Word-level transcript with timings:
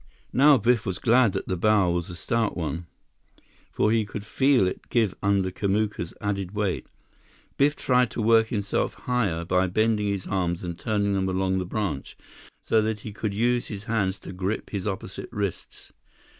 Now 0.33 0.57
Biff 0.57 0.83
was 0.87 0.97
glad 0.97 1.33
that 1.33 1.47
the 1.47 1.55
bough 1.55 1.91
was 1.91 2.09
a 2.09 2.15
stout 2.15 2.57
one, 2.57 2.87
for 3.71 3.91
he 3.91 4.03
could 4.03 4.25
feel 4.25 4.65
it 4.67 4.89
give 4.89 5.13
under 5.21 5.51
Kamuka's 5.51 6.15
added 6.19 6.53
weight. 6.53 6.87
Biff 7.55 7.75
tried 7.75 8.09
to 8.09 8.21
work 8.23 8.47
himself 8.47 8.95
higher 8.95 9.45
by 9.45 9.67
bending 9.67 10.07
his 10.07 10.25
arms 10.25 10.63
and 10.63 10.75
turning 10.75 11.13
them 11.13 11.29
along 11.29 11.59
the 11.59 11.65
branch, 11.67 12.17
so 12.63 12.81
that 12.81 13.01
he 13.01 13.13
could 13.13 13.35
use 13.35 13.67
his 13.67 13.83
hands 13.83 14.17
to 14.17 14.33
grip 14.33 14.71
his 14.71 14.87
opposite 14.87 15.29
wrists. 15.31 15.91